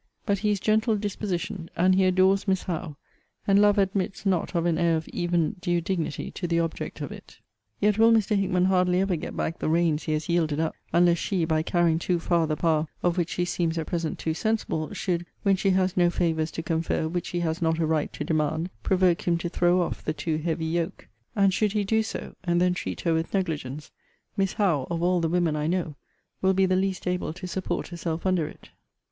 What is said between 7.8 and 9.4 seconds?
will Mr. Hickman hardly ever get